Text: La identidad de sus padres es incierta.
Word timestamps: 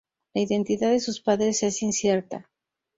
La 0.33 0.41
identidad 0.41 0.89
de 0.89 0.99
sus 0.99 1.21
padres 1.21 1.61
es 1.61 1.83
incierta. 1.83 2.49